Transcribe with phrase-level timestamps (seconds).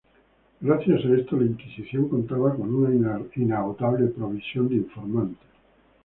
[0.61, 5.47] Gracias a esto la Inquisición contaba con una inagotable provisión de informantes.